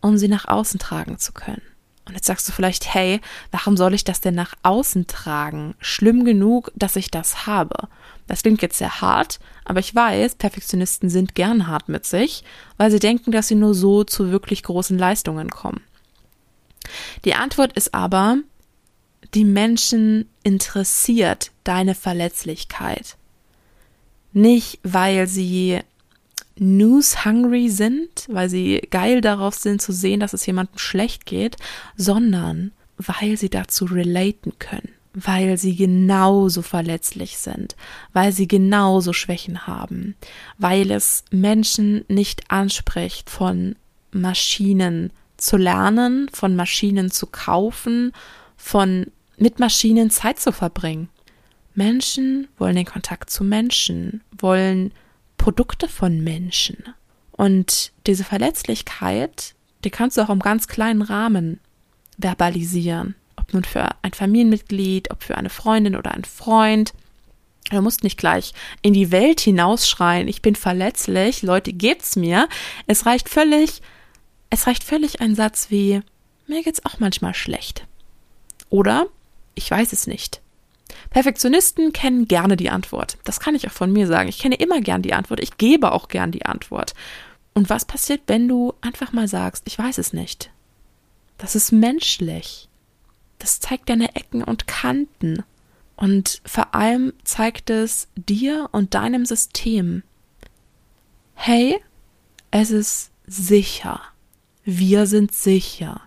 um 0.02 0.18
sie 0.18 0.28
nach 0.28 0.48
außen 0.48 0.80
tragen 0.80 1.18
zu 1.18 1.34
können. 1.34 1.62
Und 2.08 2.14
jetzt 2.14 2.28
sagst 2.28 2.48
du 2.48 2.52
vielleicht, 2.52 2.94
hey, 2.94 3.20
warum 3.52 3.78
soll 3.78 3.96
ich 3.96 4.04
das 4.04 4.22
denn 4.22 4.36
nach 4.36 4.54
außen 4.62 5.08
tragen? 5.08 5.74
Schlimm 5.80 6.24
genug, 6.24 6.72
dass 6.76 6.96
ich 6.96 7.10
das 7.10 7.48
habe. 7.48 7.88
Das 8.28 8.44
klingt 8.44 8.62
jetzt 8.62 8.78
sehr 8.78 9.02
hart, 9.02 9.40
aber 9.66 9.80
ich 9.80 9.94
weiß, 9.94 10.36
Perfektionisten 10.36 11.10
sind 11.10 11.36
gern 11.36 11.68
hart 11.68 11.90
mit 11.90 12.06
sich, 12.06 12.44
weil 12.78 12.92
sie 12.92 13.00
denken, 13.00 13.32
dass 13.32 13.48
sie 13.48 13.56
nur 13.56 13.74
so 13.74 14.04
zu 14.04 14.32
wirklich 14.32 14.64
großen 14.64 14.98
Leistungen 14.98 15.50
kommen. 15.50 15.82
Die 17.24 17.34
Antwort 17.34 17.74
ist 17.74 17.94
aber, 17.94 18.38
die 19.34 19.46
Menschen 19.46 20.30
interessiert 20.44 21.52
deine 21.64 21.96
Verletzlichkeit. 21.96 23.18
Nicht, 24.32 24.80
weil 24.84 25.28
sie 25.28 25.80
news-hungry 26.58 27.70
sind, 27.70 28.28
weil 28.30 28.50
sie 28.50 28.82
geil 28.90 29.22
darauf 29.22 29.56
sind 29.56 29.82
zu 29.82 29.92
sehen, 29.92 30.20
dass 30.20 30.34
es 30.34 30.46
jemandem 30.46 30.78
schlecht 30.78 31.26
geht, 31.26 31.58
sondern 31.96 32.72
weil 32.98 33.38
sie 33.38 33.50
dazu 33.50 33.86
relaten 33.86 34.54
können, 34.58 34.90
weil 35.14 35.58
sie 35.58 35.76
genauso 35.76 36.62
verletzlich 36.62 37.38
sind, 37.38 37.76
weil 38.14 38.32
sie 38.32 38.48
genauso 38.48 39.12
Schwächen 39.12 39.68
haben, 39.68 40.16
weil 40.58 40.92
es 40.92 41.26
Menschen 41.30 42.06
nicht 42.08 42.50
anspricht, 42.50 43.30
von 43.30 43.76
Maschinen 44.12 45.12
zu 45.38 45.58
lernen, 45.58 46.30
von 46.32 46.56
Maschinen 46.56 47.12
zu 47.12 47.28
kaufen, 47.28 48.14
von 48.56 49.08
mit 49.38 49.60
Maschinen 49.60 50.10
Zeit 50.10 50.40
zu 50.40 50.54
verbringen. 50.54 51.10
Menschen 51.74 52.48
wollen 52.58 52.78
den 52.78 52.86
Kontakt 52.86 53.30
zu 53.30 53.44
Menschen, 53.44 54.22
wollen 54.38 54.94
Produkte 55.38 55.88
von 55.88 56.24
Menschen. 56.24 56.84
Und 57.32 57.92
diese 58.08 58.24
Verletzlichkeit, 58.24 59.56
die 59.84 59.90
kannst 59.90 60.18
du 60.18 60.22
auch 60.22 60.30
im 60.30 60.40
ganz 60.40 60.68
kleinen 60.68 61.02
Rahmen 61.02 61.60
verbalisieren. 62.18 63.16
Ob 63.36 63.54
nun 63.54 63.64
für 63.64 63.90
ein 64.02 64.14
Familienmitglied, 64.14 65.12
ob 65.12 65.24
für 65.24 65.38
eine 65.38 65.50
Freundin 65.50 65.96
oder 65.96 66.12
ein 66.12 66.24
Freund. 66.24 66.94
Du 67.70 67.82
musst 67.82 68.04
nicht 68.04 68.18
gleich 68.18 68.54
in 68.82 68.94
die 68.94 69.12
Welt 69.12 69.40
hinausschreien, 69.40 70.28
ich 70.28 70.42
bin 70.42 70.56
verletzlich, 70.56 71.42
Leute, 71.42 71.74
gebt's 71.74 72.16
mir. 72.16 72.48
Es 72.88 73.06
reicht 73.06 73.28
völlig, 73.28 73.82
es 74.50 74.68
reicht 74.68 74.84
völlig 74.84 75.20
ein 75.20 75.36
Satz 75.36 75.68
wie, 75.70 76.02
mir 76.48 76.64
geht's 76.64 76.86
auch 76.86 77.00
manchmal 77.00 77.34
schlecht. 77.34 77.86
Oder, 78.70 79.08
ich 79.56 79.70
weiß 79.70 79.94
es 79.94 80.06
nicht. 80.06 80.42
Perfektionisten 81.16 81.94
kennen 81.94 82.28
gerne 82.28 82.58
die 82.58 82.70
Antwort. 82.70 83.18
Das 83.24 83.40
kann 83.40 83.56
ich 83.56 83.66
auch 83.66 83.72
von 83.72 83.90
mir 83.90 84.06
sagen. 84.06 84.28
Ich 84.28 84.38
kenne 84.38 84.56
immer 84.56 84.82
gern 84.82 85.02
die 85.02 85.14
Antwort. 85.14 85.40
Ich 85.40 85.56
gebe 85.56 85.94
auch 85.94 86.10
gern 86.10 86.34
die 86.34 86.46
Antwort. 86.46 86.94
Und 87.54 87.70
was 87.70 87.86
passiert, 87.86 88.24
wenn 88.28 88.50
du 88.50 88.74
einfach 88.82 89.14
mal 89.14 89.30
sagst, 89.30 89.64
ich 89.66 89.80
weiß 89.80 89.98
es 89.98 90.12
nicht? 90.12 90.52
Das 91.38 91.56
ist 91.56 91.72
menschlich. 91.72 92.68
Das 93.40 93.62
zeigt 93.62 93.88
deine 93.88 94.14
Ecken 94.18 94.44
und 94.44 94.68
Kanten. 94.68 95.46
Und 95.96 96.42
vor 96.46 96.76
allem 96.76 97.14
zeigt 97.24 97.70
es 97.70 98.10
dir 98.18 98.68
und 98.74 98.94
deinem 98.94 99.26
System, 99.26 100.04
hey, 101.34 101.82
es 102.52 102.72
ist 102.72 103.12
sicher. 103.26 104.02
Wir 104.66 105.08
sind 105.08 105.34
sicher. 105.34 106.02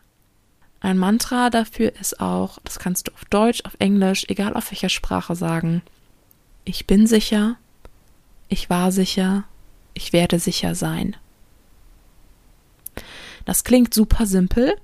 Ein 0.80 0.98
Mantra 0.98 1.50
dafür 1.50 1.92
ist 2.00 2.20
auch, 2.20 2.58
das 2.64 2.78
kannst 2.78 3.08
du 3.08 3.12
auf 3.12 3.24
Deutsch, 3.24 3.64
auf 3.64 3.74
Englisch, 3.78 4.24
egal 4.28 4.54
auf 4.54 4.70
welcher 4.70 4.88
Sprache 4.88 5.34
sagen. 5.34 5.82
Ich 6.64 6.86
bin 6.86 7.06
sicher, 7.06 7.56
ich 8.48 8.70
war 8.70 8.92
sicher, 8.92 9.44
ich 9.94 10.12
werde 10.12 10.38
sicher 10.38 10.74
sein. 10.74 11.16
Das 13.44 13.64
klingt 13.64 13.92
super 13.92 14.26
simpel, 14.26 14.76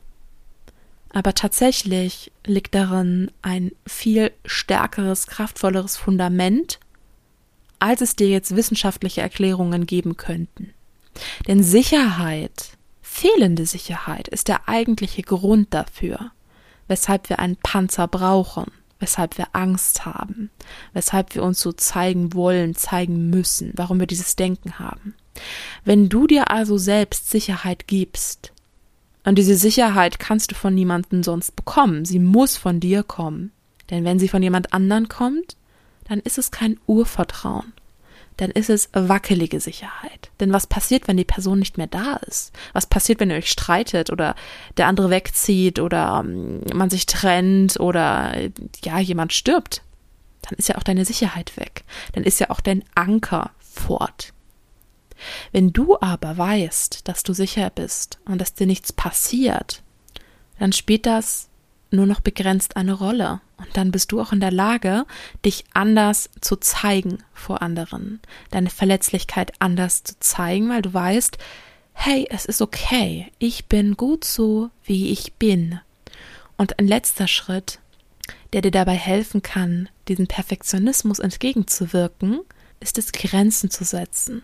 aber 1.10 1.34
tatsächlich 1.34 2.32
liegt 2.44 2.74
darin 2.74 3.30
ein 3.42 3.70
viel 3.86 4.32
stärkeres, 4.44 5.28
kraftvolleres 5.28 5.96
Fundament, 5.96 6.80
als 7.78 8.00
es 8.00 8.16
dir 8.16 8.28
jetzt 8.28 8.56
wissenschaftliche 8.56 9.20
Erklärungen 9.20 9.86
geben 9.86 10.16
könnten. 10.16 10.72
Denn 11.46 11.62
Sicherheit, 11.62 12.70
fehlende 13.14 13.64
Sicherheit, 13.64 14.26
ist 14.26 14.48
der 14.48 14.68
eigentliche 14.68 15.22
Grund 15.22 15.72
dafür, 15.72 16.32
weshalb 16.88 17.28
wir 17.28 17.38
einen 17.38 17.56
Panzer 17.56 18.08
brauchen, 18.08 18.72
weshalb 18.98 19.38
wir 19.38 19.46
Angst 19.52 20.04
haben, 20.04 20.50
weshalb 20.92 21.34
wir 21.36 21.44
uns 21.44 21.60
so 21.60 21.72
zeigen 21.72 22.34
wollen, 22.34 22.74
zeigen 22.74 23.30
müssen, 23.30 23.72
warum 23.76 24.00
wir 24.00 24.08
dieses 24.08 24.34
Denken 24.34 24.80
haben. 24.80 25.14
Wenn 25.84 26.08
du 26.08 26.26
dir 26.26 26.50
also 26.50 26.76
selbst 26.76 27.30
Sicherheit 27.30 27.86
gibst, 27.86 28.52
und 29.24 29.36
diese 29.36 29.54
Sicherheit 29.54 30.18
kannst 30.18 30.50
du 30.50 30.54
von 30.54 30.74
niemandem 30.74 31.22
sonst 31.22 31.56
bekommen, 31.56 32.04
sie 32.04 32.18
muss 32.18 32.58
von 32.58 32.78
dir 32.78 33.02
kommen. 33.02 33.52
Denn 33.90 34.04
wenn 34.04 34.18
sie 34.18 34.28
von 34.28 34.42
jemand 34.42 34.74
anderen 34.74 35.08
kommt, 35.08 35.56
dann 36.08 36.18
ist 36.18 36.36
es 36.36 36.50
kein 36.50 36.78
Urvertrauen, 36.86 37.72
dann 38.36 38.50
ist 38.50 38.70
es 38.70 38.88
wackelige 38.92 39.60
Sicherheit. 39.60 40.30
Denn 40.40 40.52
was 40.52 40.66
passiert, 40.66 41.06
wenn 41.06 41.16
die 41.16 41.24
Person 41.24 41.58
nicht 41.58 41.78
mehr 41.78 41.86
da 41.86 42.16
ist? 42.26 42.52
Was 42.72 42.86
passiert, 42.86 43.20
wenn 43.20 43.30
ihr 43.30 43.36
euch 43.36 43.50
streitet 43.50 44.10
oder 44.10 44.34
der 44.76 44.88
andere 44.88 45.10
wegzieht 45.10 45.78
oder 45.78 46.22
ähm, 46.24 46.60
man 46.72 46.90
sich 46.90 47.06
trennt 47.06 47.78
oder 47.78 48.34
ja, 48.82 48.98
jemand 48.98 49.32
stirbt? 49.32 49.82
Dann 50.42 50.58
ist 50.58 50.68
ja 50.68 50.76
auch 50.76 50.82
deine 50.82 51.04
Sicherheit 51.04 51.56
weg. 51.56 51.84
Dann 52.12 52.24
ist 52.24 52.40
ja 52.40 52.50
auch 52.50 52.60
dein 52.60 52.84
Anker 52.94 53.50
fort. 53.58 54.32
Wenn 55.52 55.72
du 55.72 55.96
aber 56.00 56.36
weißt, 56.36 57.08
dass 57.08 57.22
du 57.22 57.32
sicher 57.32 57.70
bist 57.70 58.18
und 58.24 58.40
dass 58.40 58.54
dir 58.54 58.66
nichts 58.66 58.92
passiert, 58.92 59.82
dann 60.58 60.72
spielt 60.72 61.06
das 61.06 61.48
nur 61.94 62.06
noch 62.06 62.20
begrenzt 62.20 62.76
eine 62.76 62.92
Rolle. 62.92 63.40
Und 63.56 63.76
dann 63.76 63.90
bist 63.90 64.12
du 64.12 64.20
auch 64.20 64.32
in 64.32 64.40
der 64.40 64.50
Lage, 64.50 65.06
dich 65.44 65.64
anders 65.72 66.28
zu 66.40 66.56
zeigen 66.56 67.18
vor 67.32 67.62
anderen, 67.62 68.20
deine 68.50 68.70
Verletzlichkeit 68.70 69.52
anders 69.60 70.02
zu 70.04 70.18
zeigen, 70.20 70.68
weil 70.68 70.82
du 70.82 70.92
weißt, 70.92 71.38
hey, 71.92 72.26
es 72.30 72.44
ist 72.44 72.60
okay, 72.60 73.30
ich 73.38 73.66
bin 73.66 73.96
gut 73.96 74.24
so, 74.24 74.70
wie 74.84 75.10
ich 75.10 75.34
bin. 75.34 75.80
Und 76.56 76.78
ein 76.78 76.86
letzter 76.86 77.28
Schritt, 77.28 77.78
der 78.52 78.62
dir 78.62 78.70
dabei 78.70 78.94
helfen 78.94 79.42
kann, 79.42 79.88
diesem 80.08 80.26
Perfektionismus 80.26 81.18
entgegenzuwirken, 81.18 82.40
ist 82.80 82.98
es, 82.98 83.12
Grenzen 83.12 83.70
zu 83.70 83.84
setzen. 83.84 84.42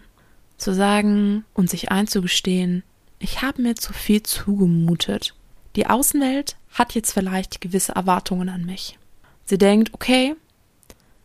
Zu 0.56 0.74
sagen 0.74 1.44
und 1.54 1.70
sich 1.70 1.90
einzugestehen, 1.90 2.82
ich 3.18 3.42
habe 3.42 3.62
mir 3.62 3.74
zu 3.74 3.92
viel 3.92 4.22
zugemutet. 4.22 5.34
Die 5.76 5.86
Außenwelt 5.86 6.56
hat 6.72 6.94
jetzt 6.94 7.12
vielleicht 7.12 7.60
gewisse 7.60 7.92
Erwartungen 7.92 8.48
an 8.48 8.64
mich. 8.64 8.98
Sie 9.44 9.58
denkt, 9.58 9.94
okay, 9.94 10.34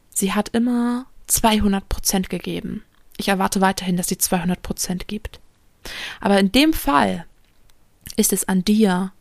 sie 0.10 0.34
hat 0.34 0.50
immer 0.50 1.06
200 1.28 1.88
Prozent 1.88 2.30
gegeben. 2.30 2.84
Ich 3.18 3.28
erwarte 3.28 3.62
weiterhin, 3.62 3.98
dass 3.98 4.08
sie 4.08 4.18
200 4.18 4.62
Prozent 4.62 5.08
gibt. 5.08 5.40
Aber 6.20 6.40
in 6.40 6.52
dem 6.52 6.74
Fall 6.74 7.25
ist 8.18 8.34
es 8.34 8.48
an 8.48 8.64
dir 8.64 9.12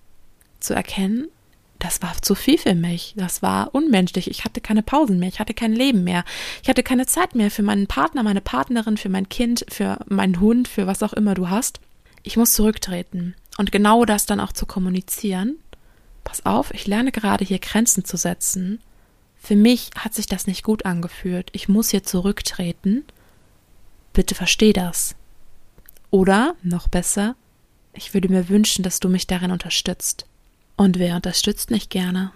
zu 0.60 0.74
erkennen, 0.74 1.28
das 1.78 2.00
war 2.00 2.14
zu 2.22 2.34
viel 2.34 2.56
für 2.56 2.74
mich. 2.74 3.12
Das 3.16 3.42
war 3.42 3.74
unmenschlich. 3.74 4.30
Ich 4.30 4.44
hatte 4.44 4.62
keine 4.62 4.82
Pausen 4.82 5.18
mehr. 5.18 5.28
Ich 5.28 5.38
hatte 5.38 5.52
kein 5.52 5.74
Leben 5.74 6.02
mehr. 6.02 6.24
Ich 6.62 6.70
hatte 6.70 6.82
keine 6.82 7.04
Zeit 7.04 7.34
mehr 7.34 7.50
für 7.50 7.62
meinen 7.62 7.86
Partner, 7.86 8.22
meine 8.22 8.40
Partnerin, 8.40 8.96
für 8.96 9.10
mein 9.10 9.28
Kind, 9.28 9.66
für 9.68 9.98
meinen 10.08 10.40
Hund, 10.40 10.66
für 10.66 10.86
was 10.86 11.02
auch 11.02 11.12
immer 11.12 11.34
du 11.34 11.50
hast. 11.50 11.80
Ich 12.22 12.38
muss 12.38 12.54
zurücktreten. 12.54 13.34
Und 13.56 13.72
genau 13.72 14.04
das 14.04 14.26
dann 14.26 14.40
auch 14.40 14.52
zu 14.52 14.66
kommunizieren. 14.66 15.58
Pass 16.24 16.44
auf, 16.46 16.72
ich 16.72 16.86
lerne 16.86 17.12
gerade 17.12 17.44
hier 17.44 17.58
Grenzen 17.58 18.04
zu 18.04 18.16
setzen. 18.16 18.80
Für 19.36 19.56
mich 19.56 19.90
hat 19.96 20.14
sich 20.14 20.26
das 20.26 20.46
nicht 20.46 20.62
gut 20.62 20.86
angefühlt. 20.86 21.50
Ich 21.52 21.68
muss 21.68 21.90
hier 21.90 22.02
zurücktreten. 22.02 23.04
Bitte 24.12 24.34
versteh 24.34 24.72
das. 24.72 25.14
Oder, 26.10 26.54
noch 26.62 26.88
besser, 26.88 27.36
ich 27.92 28.14
würde 28.14 28.28
mir 28.28 28.48
wünschen, 28.48 28.82
dass 28.82 29.00
du 29.00 29.08
mich 29.08 29.26
darin 29.26 29.50
unterstützt. 29.50 30.26
Und 30.76 30.98
wer 30.98 31.16
unterstützt 31.16 31.70
nicht 31.70 31.90
gerne? 31.90 32.32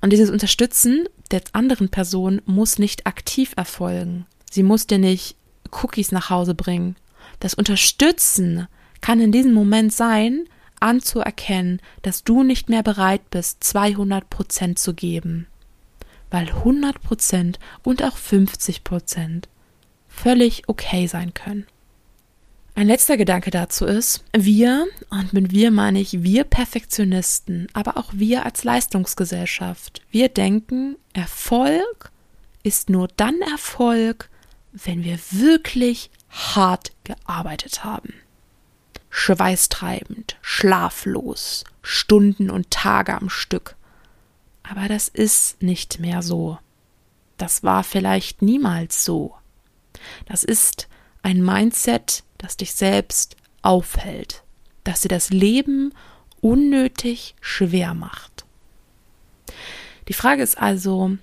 Und 0.00 0.12
dieses 0.12 0.30
Unterstützen 0.30 1.08
der 1.30 1.42
anderen 1.52 1.88
Person 1.88 2.42
muss 2.44 2.78
nicht 2.78 3.06
aktiv 3.06 3.52
erfolgen. 3.56 4.26
Sie 4.50 4.62
muss 4.62 4.86
dir 4.86 4.98
nicht 4.98 5.36
Cookies 5.70 6.12
nach 6.12 6.30
Hause 6.30 6.54
bringen. 6.54 6.96
Das 7.38 7.54
Unterstützen 7.54 8.66
kann 9.00 9.20
in 9.20 9.32
diesem 9.32 9.52
Moment 9.52 9.92
sein, 9.92 10.44
anzuerkennen, 10.80 11.80
dass 12.02 12.24
du 12.24 12.42
nicht 12.42 12.68
mehr 12.68 12.82
bereit 12.82 13.30
bist, 13.30 13.62
200 13.64 14.28
Prozent 14.30 14.78
zu 14.78 14.94
geben. 14.94 15.46
Weil 16.30 16.48
100 16.48 17.02
Prozent 17.02 17.58
und 17.82 18.02
auch 18.02 18.16
50 18.16 18.84
Prozent 18.84 19.48
völlig 20.08 20.68
okay 20.68 21.06
sein 21.06 21.34
können. 21.34 21.66
Ein 22.74 22.86
letzter 22.86 23.16
Gedanke 23.16 23.50
dazu 23.50 23.84
ist, 23.84 24.24
wir, 24.32 24.86
und 25.10 25.32
mit 25.32 25.50
wir 25.50 25.70
meine 25.70 26.00
ich 26.00 26.22
wir 26.22 26.44
Perfektionisten, 26.44 27.66
aber 27.72 27.96
auch 27.96 28.12
wir 28.14 28.46
als 28.46 28.64
Leistungsgesellschaft, 28.64 30.02
wir 30.10 30.28
denken, 30.28 30.96
Erfolg 31.12 32.10
ist 32.62 32.88
nur 32.88 33.08
dann 33.16 33.40
Erfolg, 33.42 34.30
wenn 34.72 35.04
wir 35.04 35.18
wirklich 35.30 36.10
hart 36.30 36.92
gearbeitet 37.04 37.82
haben 37.82 38.14
schweißtreibend, 39.10 40.36
schlaflos, 40.40 41.64
Stunden 41.82 42.50
und 42.50 42.70
Tage 42.70 43.14
am 43.14 43.28
Stück. 43.28 43.76
Aber 44.62 44.88
das 44.88 45.08
ist 45.08 45.62
nicht 45.62 45.98
mehr 45.98 46.22
so. 46.22 46.58
Das 47.36 47.62
war 47.62 47.84
vielleicht 47.84 48.42
niemals 48.42 49.04
so. 49.04 49.34
Das 50.26 50.44
ist 50.44 50.88
ein 51.22 51.44
Mindset, 51.44 52.22
das 52.38 52.56
dich 52.56 52.74
selbst 52.74 53.36
aufhält, 53.62 54.44
das 54.84 55.00
dir 55.00 55.08
das 55.08 55.30
Leben 55.30 55.92
unnötig 56.40 57.34
schwer 57.40 57.94
macht. 57.94 58.44
Die 60.08 60.12
Frage 60.12 60.42
ist 60.42 60.58
also, 60.58 61.16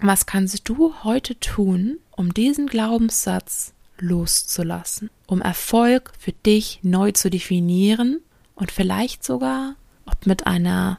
was 0.00 0.26
kannst 0.26 0.68
du 0.68 0.94
heute 1.02 1.38
tun, 1.38 1.98
um 2.12 2.32
diesen 2.32 2.66
Glaubenssatz 2.66 3.74
loszulassen, 3.98 5.10
um 5.28 5.42
Erfolg 5.42 6.10
für 6.18 6.32
dich 6.32 6.80
neu 6.82 7.12
zu 7.12 7.30
definieren 7.30 8.20
und 8.56 8.72
vielleicht 8.72 9.22
sogar, 9.22 9.76
ob 10.06 10.26
mit 10.26 10.46
einer 10.46 10.98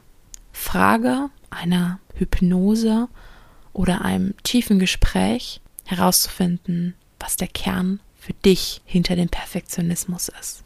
Frage, 0.52 1.30
einer 1.50 1.98
Hypnose 2.14 3.08
oder 3.72 4.02
einem 4.02 4.34
tiefen 4.44 4.78
Gespräch 4.78 5.60
herauszufinden, 5.84 6.94
was 7.18 7.36
der 7.36 7.48
Kern 7.48 8.00
für 8.18 8.32
dich 8.32 8.80
hinter 8.84 9.16
dem 9.16 9.28
Perfektionismus 9.28 10.30
ist. 10.40 10.62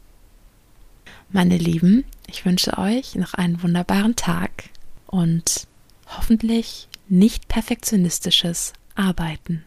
Meine 1.29 1.57
Lieben, 1.57 2.05
ich 2.27 2.45
wünsche 2.45 2.77
euch 2.77 3.15
noch 3.15 3.33
einen 3.33 3.63
wunderbaren 3.63 4.15
Tag 4.15 4.69
und 5.07 5.67
hoffentlich 6.07 6.87
nicht 7.09 7.47
perfektionistisches 7.47 8.73
Arbeiten. 8.93 9.63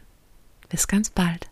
Bis 0.69 0.87
ganz 0.87 1.11
bald. 1.11 1.49